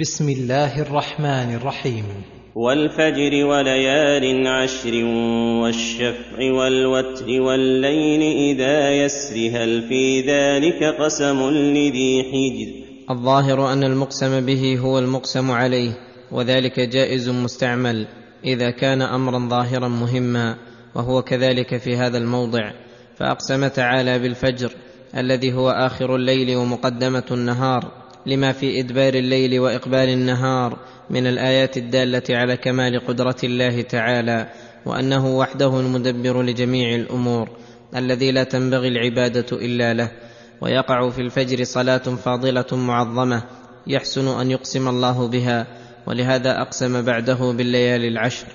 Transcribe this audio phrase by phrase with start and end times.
[0.00, 2.04] بسم الله الرحمن الرحيم.
[2.54, 5.04] والفجر وليال عشر
[5.62, 12.72] والشفع والوتر والليل إذا يسر هل في ذلك قسم لذي حجر؟
[13.10, 15.92] الظاهر أن المقسم به هو المقسم عليه
[16.32, 18.06] وذلك جائز مستعمل
[18.44, 20.56] إذا كان أمرا ظاهرا مهما
[20.94, 22.72] وهو كذلك في هذا الموضع.
[23.16, 24.70] فأقسم تعالى بالفجر
[25.16, 28.05] الذي هو آخر الليل ومقدمة النهار.
[28.26, 30.78] لما في إدبار الليل وإقبال النهار
[31.10, 34.48] من الآيات الدالة على كمال قدرة الله تعالى
[34.86, 37.48] وأنه وحده المدبر لجميع الأمور
[37.96, 40.10] الذي لا تنبغي العبادة إلا له.
[40.60, 43.42] ويقع في الفجر صلاة فاضلة معظمة
[43.86, 45.66] يحسن أن يقسم الله بها
[46.06, 48.46] ولهذا أقسم بعده بالليالي العشر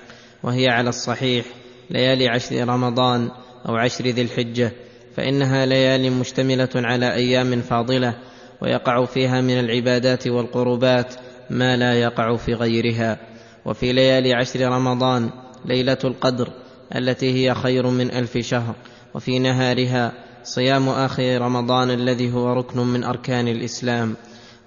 [0.42, 1.44] وهي على الصحيح
[1.90, 3.30] ليالي عشر رمضان
[3.68, 4.72] أو عشر ذي الحجة
[5.16, 8.14] فإنها ليال مشتملة على أيام فاضلة
[8.62, 11.14] ويقع فيها من العبادات والقربات
[11.50, 13.18] ما لا يقع في غيرها.
[13.64, 15.30] وفي ليالي عشر رمضان
[15.64, 16.48] ليلة القدر
[16.96, 18.74] التي هي خير من ألف شهر.
[19.14, 24.16] وفي نهارها صيام آخر رمضان الذي هو ركن من أركان الإسلام.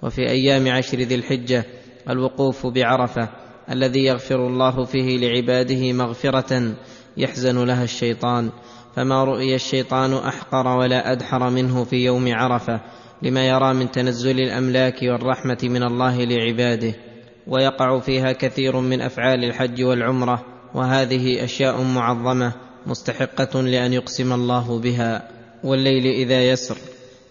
[0.02, 1.64] وفي أيام عشر ذي الحجة
[2.10, 3.28] الوقوف بعرفة
[3.70, 6.74] الذي يغفر الله فيه لعباده مغفرة
[7.16, 8.50] يحزن لها الشيطان.
[8.96, 12.80] فما رؤي الشيطان أحقر ولا أدحر منه في يوم عرفة.
[13.22, 16.94] لما يرى من تنزل الأملاك والرحمة من الله لعباده
[17.46, 22.52] ويقع فيها كثير من أفعال الحج والعمرة وهذه أشياء معظمة
[22.86, 25.28] مستحقة لأن يقسم الله بها.
[25.64, 26.76] والليل إذا يسر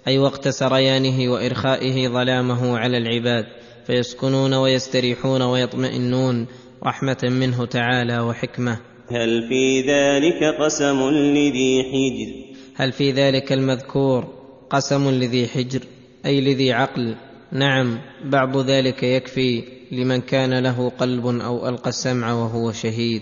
[0.08, 3.46] أي وقت سريانه وإرخائه ظلامه على العباد
[3.88, 6.48] فيسكنون ويستريحون ويطمئنون
[6.84, 8.80] رحمة منه تعالى وحكمة.
[9.12, 14.35] هل في ذلك قسم لذي حجر؟ هل في ذلك المذكور؟
[14.70, 15.80] قسم لذي حجر
[16.26, 17.16] أي لذي عقل.
[17.52, 23.22] نعم بعض ذلك يكفي لمن كان له قلب أو ألقى السمع وهو شهيد.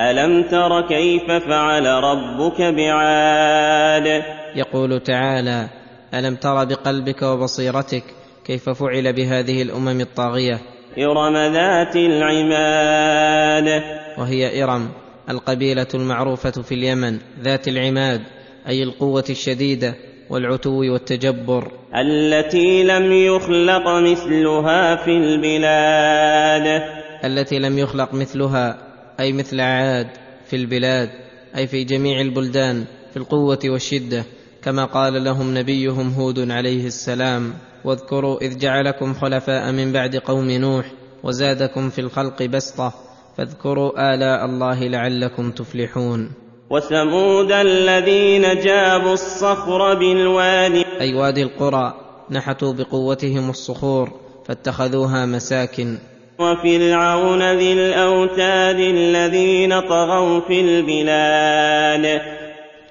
[0.00, 4.22] ألم تر كيف فعل ربك بعاد؟
[4.56, 5.68] يقول تعالى
[6.14, 8.04] ألم تر بقلبك وبصيرتك
[8.44, 10.60] كيف فعل بهذه الأمم الطاغية؟
[10.98, 13.82] إرم ذات العماد.
[14.18, 14.88] وهي إرم
[15.30, 18.20] القبيلة المعروفة في اليمن ذات العماد
[18.68, 19.94] أي القوة الشديدة.
[20.30, 21.72] والعتو والتجبر.
[21.94, 26.82] التي لم يخلق مثلها في البلاد.
[27.24, 28.78] التي لم يخلق مثلها
[29.20, 30.08] أي مثل عاد
[30.46, 31.10] في البلاد
[31.56, 34.24] أي في جميع البلدان في القوة والشدة
[34.62, 37.54] كما قال لهم نبيهم هود عليه السلام
[37.84, 40.86] واذكروا إذ جعلكم خلفاء من بعد قوم نوح
[41.22, 42.94] وزادكم في الخلق بسطة
[43.36, 46.41] فاذكروا آلاء الله لعلكم تفلحون.
[46.72, 51.94] وثمود الذين جابوا الصخر بالواد أي وادي القرى
[52.30, 54.10] نحتوا بقوتهم الصخور
[54.46, 55.98] فاتخذوها مساكن.
[56.38, 62.20] وفرعون ذي الأوتاد الذين طغوا في البلاد.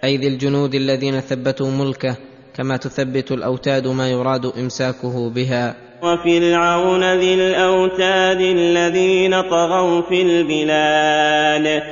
[0.03, 2.15] أي ذي الجنود الذين ثبتوا ملكه
[2.55, 5.75] كما تثبت الأوتاد ما يراد إمساكه بها.
[6.03, 11.83] وفرعون ذي الأوتاد الذين طغوا في البلاد.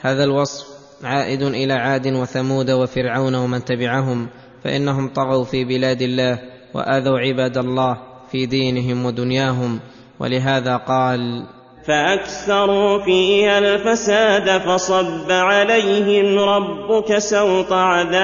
[0.00, 4.28] هذا الوصف عائد إلى عاد وثمود وفرعون ومن تبعهم
[4.64, 6.38] فإنهم طغوا في بلاد الله
[6.74, 7.98] وآذوا عباد الله
[8.32, 9.80] في دينهم ودنياهم
[10.20, 11.46] ولهذا قال
[11.86, 18.16] فأكثروا فيها الفساد فصب عليهم ربك سوط عذاب.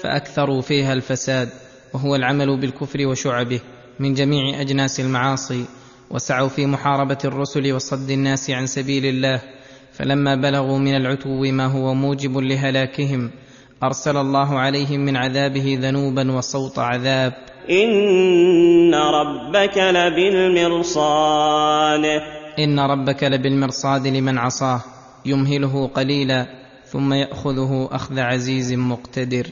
[0.00, 1.48] فأكثروا فيها الفساد
[1.94, 3.60] وهو العمل بالكفر وشعبه
[3.98, 5.64] من جميع أجناس المعاصي.
[6.10, 9.40] وسعوا في محاربة الرسل وصد الناس عن سبيل الله
[9.92, 13.30] فلما بلغوا من العتو ما هو موجب لهلاكهم
[13.82, 17.32] أرسل الله عليهم من عذابه ذنوبا وصوت عذاب.
[17.70, 21.24] إن ربك لبالمرصاد.
[22.58, 24.80] إن ربك لبالمرصاد لمن عصاه
[25.26, 26.46] يمهله قليلا
[26.86, 29.46] ثم يأخذه أخذ عزيز مقتدر.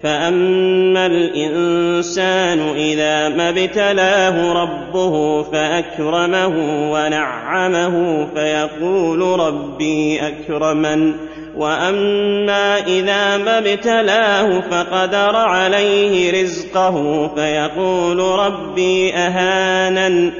[0.00, 6.46] فاما الانسان اذا ما ابتلاه ربه فاكرمه
[6.92, 11.14] ونعمه فيقول ربي اكرمن
[11.56, 20.32] واما اذا ما ابتلاه فقدر عليه رزقه فيقول ربي اهانن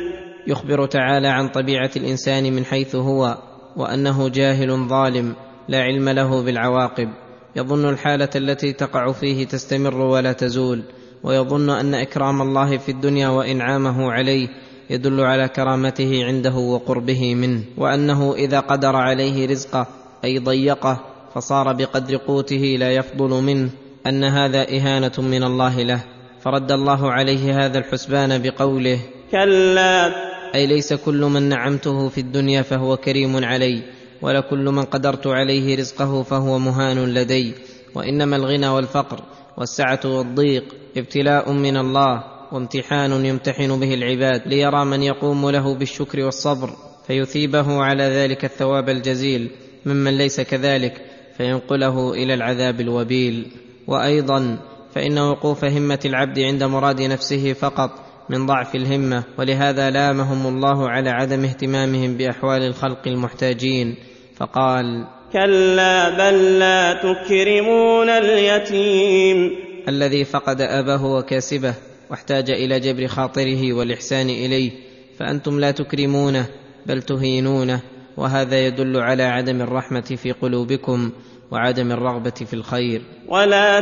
[0.46, 3.36] يخبر تعالى عن طبيعه الانسان من حيث هو
[3.76, 5.34] وانه جاهل ظالم
[5.68, 7.08] لا علم له بالعواقب
[7.56, 10.82] يظن الحالة التي تقع فيه تستمر ولا تزول
[11.22, 14.48] ويظن أن إكرام الله في الدنيا وإنعامه عليه
[14.90, 19.86] يدل على كرامته عنده وقربه منه وأنه إذا قدر عليه رزقه
[20.24, 21.00] أي ضيقه
[21.34, 23.70] فصار بقدر قوته لا يفضل منه
[24.06, 26.00] أن هذا إهانة من الله له.
[26.40, 28.98] فرد الله عليه هذا الحسبان بقوله
[29.30, 30.12] كلا.
[30.54, 33.82] أي ليس كل من نعمته في الدنيا فهو كريم علي.
[34.22, 37.54] ولا كل من قدرت عليه رزقه فهو مهان لدي.
[37.94, 39.20] وإنما الغنى والفقر
[39.56, 40.64] والسعة والضيق
[40.96, 46.70] ابتلاء من الله وامتحان يمتحن به العباد ليرى من يقوم له بالشكر والصبر
[47.06, 49.50] فيثيبه على ذلك الثواب الجزيل.
[49.86, 51.02] ممن ليس كذلك
[51.36, 53.46] فينقله إلى العذاب الوبيل.
[53.86, 54.58] وأيضا
[54.94, 61.10] فإن وقوف همة العبد عند مراد نفسه فقط من ضعف الهمة ولهذا لامهم الله على
[61.10, 63.96] عدم اهتمامهم بأحوال الخلق المحتاجين
[64.36, 69.50] فقال كلا بل لا تكرمون اليتيم.
[69.88, 71.74] الذي فقد أباه وكاسبه
[72.10, 74.70] واحتاج إلى جبر خاطره والإحسان إليه
[75.18, 76.46] فأنتم لا تكرمونه
[76.86, 77.80] بل تهينونه
[78.16, 81.12] وهذا يدل على عدم الرحمة في قلوبكم
[81.50, 83.02] وعدم الرغبة في الخير.
[83.28, 83.80] ولا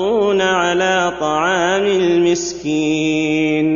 [0.00, 3.66] تحاضون على طعام المسكين.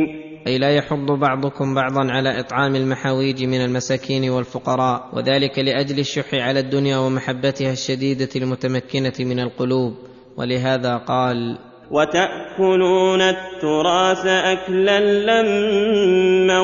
[0.47, 6.59] أي لا يحض بعضكم بعضا على إطعام المحاويج من المساكين والفقراء وذلك لأجل الشح على
[6.59, 9.93] الدنيا ومحبتها الشديدة المتمكنة من القلوب.
[10.37, 11.57] ولهذا قال
[11.91, 16.59] وتأكلون التراث أكلا لما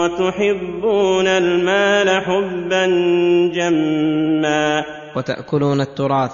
[0.00, 2.86] وتحبون المال حبا
[3.54, 4.84] جما.
[5.16, 6.32] وتأكلون التراث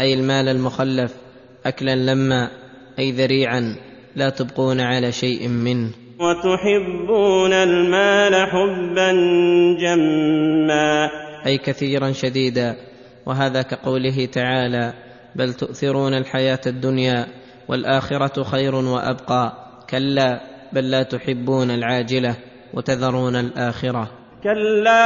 [0.00, 1.27] أي المال المخلف.
[1.68, 2.50] أكلا لما
[2.98, 3.76] أي ذريعا
[4.16, 5.90] لا تبقون على شيء منه.
[6.20, 9.12] وتحبون المال حبا
[9.80, 11.10] جما.
[11.46, 12.76] أي كثيرا شديدا
[13.26, 14.92] وهذا كقوله تعالى
[15.36, 17.26] بل تؤثرون الحياة الدنيا
[17.68, 19.52] والآخرة خير وأبقى.
[19.90, 20.40] كلا
[20.72, 22.34] بل لا تحبون العاجلة
[22.74, 24.10] وتذرون الآخرة.
[24.42, 24.98] كلا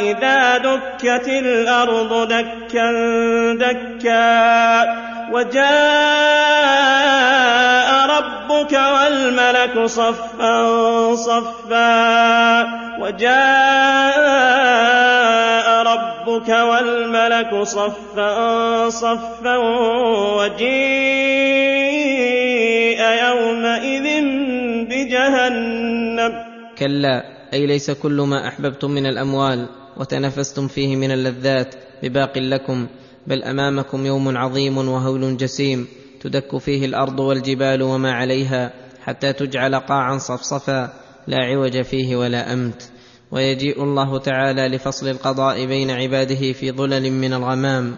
[0.00, 2.92] إذا دكت الأرض دكا
[3.54, 5.15] دكا.
[5.32, 6.86] وجاء
[8.16, 10.54] ربك والملك صفا
[11.14, 12.64] صفا
[13.00, 14.46] وجاء
[15.82, 19.56] ربك والملك صفا صفا
[20.36, 20.96] وجيء
[23.00, 24.06] يومئذ
[24.90, 26.32] بجهنم.
[26.78, 32.86] كلا أي ليس كل ما أحببتم من الأموال وتنافستم فيه من اللذات بباق لكم
[33.26, 35.86] بل أمامكم يوم عظيم وهول جسيم
[36.20, 40.92] تدك فيه الأرض والجبال وما عليها حتى تجعل قاعا صفصفا
[41.26, 42.90] لا عوج فيه ولا أمت.
[43.30, 47.96] ويجيء الله تعالى لفصل القضاء بين عباده في ظلل من الغمام.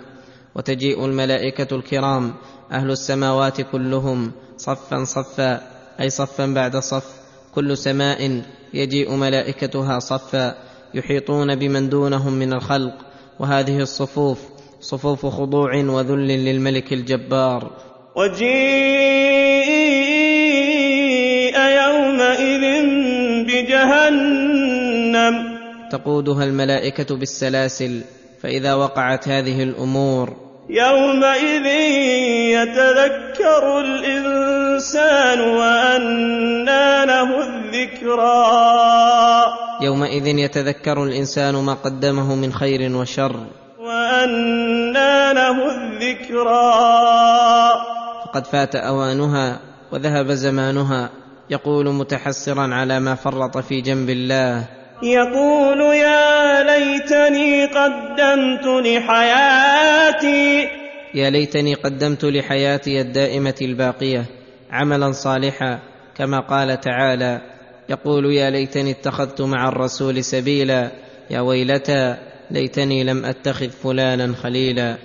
[0.54, 2.34] وتجيء الملائكة الكرام
[2.72, 5.60] أهل السماوات كلهم صفا صفا
[6.00, 7.12] أي صفا بعد صف.
[7.54, 8.42] كل سماء
[8.74, 10.54] يجيء ملائكتها صفا
[10.94, 12.94] يحيطون بمن دونهم من الخلق.
[13.40, 17.70] وهذه الصفوف صفوف خضوع وذل للملك الجبار.
[18.16, 18.48] وجيء
[21.58, 22.84] يومئذ
[23.46, 24.54] بجهنم.
[25.90, 28.00] تقودها الملائكة بالسلاسل
[28.42, 30.36] فإذا وقعت هذه الأمور.
[30.70, 31.66] يومئذ
[32.62, 38.54] يتذكر الإنسان وأنى له الذكرى.
[39.82, 43.36] يومئذ يتذكر الإنسان ما قدمه من خير وشر.
[43.80, 44.67] وأنى
[45.32, 46.88] له الذكرى.
[48.24, 49.60] فقد فات أوانها
[49.92, 51.10] وذهب زمانها
[51.50, 54.64] يقول متحسرا على ما فرط في جنب الله.
[55.02, 60.68] يقول يا ليتني قدمت لحياتي.
[61.14, 64.24] يا ليتني قدمت لحياتي الدائمة الباقية
[64.70, 65.78] عملا صالحا
[66.16, 67.40] كما قال تعالى.
[67.88, 70.90] يقول يا ليتني اتخذت مع الرسول سبيلا.
[71.30, 72.16] يا ويلتى
[72.50, 74.96] ليتني لم أتخذ فلانا خليلا.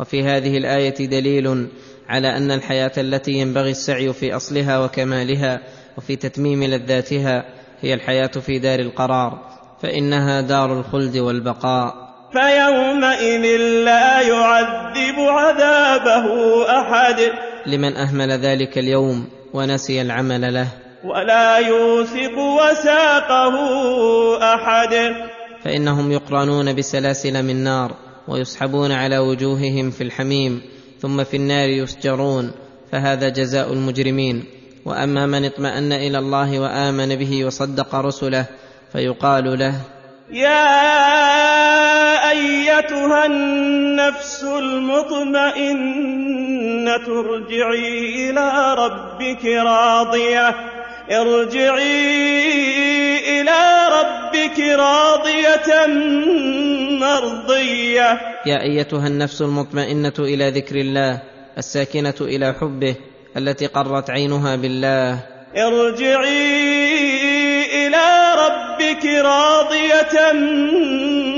[0.00, 1.68] وفي هذه الآية دليل
[2.08, 5.60] على أن الحياة التي ينبغي السعي في أصلها وكمالها
[5.98, 7.44] وفي تتميم لذاتها
[7.80, 9.38] هي الحياة في دار القرار
[9.82, 11.94] فإنها دار الخلد والبقاء.
[12.32, 16.26] فيومئذ لا يعذب عذابه
[16.80, 17.20] أحد.
[17.66, 20.68] لمن أهمل ذلك اليوم ونسي العمل له.
[21.04, 23.54] ولا يوثق وثاقه
[24.54, 24.94] أحد.
[25.64, 30.62] فإنهم يقرنون بسلاسل من نار ويسحبون على وجوههم في الحميم
[31.00, 32.52] ثم في النار يسجرون
[32.92, 34.44] فهذا جزاء المجرمين.
[34.84, 38.46] وأما من اطمأن إلى الله وآمن به وصدق رسله
[38.92, 39.74] فيقال له
[40.30, 40.70] يا
[42.30, 45.70] أيتها النفس المطمئنة
[47.20, 50.54] ارجعي إلى ربك راضية
[51.10, 52.39] ارجعي
[54.50, 55.86] ربك راضية
[57.00, 58.20] مرضية.
[58.46, 61.22] يا أيتها النفس المطمئنة إلى ذكر الله
[61.58, 62.94] الساكنة إلى حبه
[63.36, 65.18] التي قرت عينها بالله.
[65.56, 66.66] ارجعي
[67.86, 70.32] إلى ربك راضية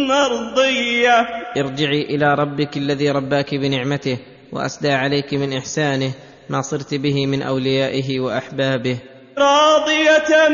[0.09, 1.27] مرضية.
[1.57, 4.19] ارجعي إلى ربك الذي رباك بنعمته
[4.53, 6.13] وأسدى عليك من إحسانه
[6.51, 8.97] ما صرت به من أوليائه وأحبابه.
[9.39, 10.49] راضية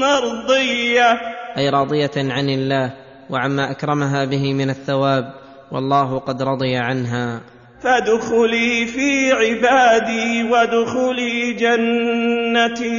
[0.00, 1.39] مرضية.
[1.58, 2.92] أي راضية عن الله
[3.30, 5.32] وعما أكرمها به من الثواب
[5.72, 7.40] والله قد رضي عنها.
[7.82, 12.90] فادخلي في عبادي وادخلي جنتي.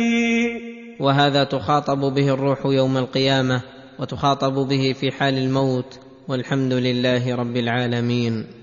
[0.99, 3.61] وهذا تخاطب به الروح يوم القيامة
[3.99, 8.60] وتخاطب به في حال الموت والحمد لله رب العالمين.